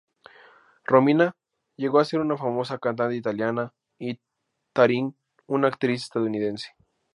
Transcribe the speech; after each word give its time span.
Romina 0.83 1.37
llegó 1.75 1.99
a 1.99 2.05
ser 2.05 2.21
una 2.21 2.35
famosa 2.35 2.79
cantante 2.79 3.15
italiana 3.17 3.71
y 3.99 4.19
Taryn 4.73 5.15
una 5.45 5.67
actriz 5.67 6.05
estadounidense. 6.05 6.69